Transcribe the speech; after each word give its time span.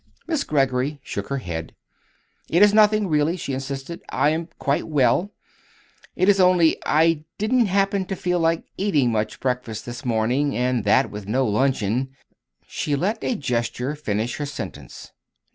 Miss 0.25 0.43
Greggory 0.43 0.99
shook 1.03 1.27
her 1.27 1.37
head. 1.37 1.75
"It 2.49 2.63
is 2.63 2.73
nothing, 2.73 3.05
really," 3.07 3.37
she 3.37 3.53
insisted. 3.53 4.01
"I 4.09 4.29
am 4.31 4.47
quite 4.57 4.87
well. 4.87 5.31
It 6.15 6.27
is 6.27 6.39
only 6.39 6.75
I 6.87 7.23
didn't 7.37 7.67
happen 7.67 8.05
to 8.05 8.15
feel 8.15 8.39
like 8.39 8.63
eating 8.77 9.11
much 9.11 9.39
breakfast 9.39 9.85
this 9.85 10.03
morning; 10.03 10.57
and 10.57 10.85
that, 10.85 11.11
with 11.11 11.27
no 11.27 11.45
luncheon" 11.45 12.15
She 12.65 12.95
let 12.95 13.23
a 13.23 13.35
gesture 13.35 13.93
finish 13.93 14.37
her 14.37 14.45
sentence. 14.47 15.11